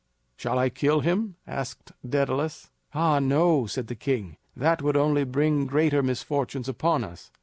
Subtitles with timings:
[0.35, 2.71] "Shall I kill him?" asked Daedalus.
[2.95, 4.37] "Ah, no!" said the king.
[4.57, 7.29] "That would only bring greater misfortunes upon us."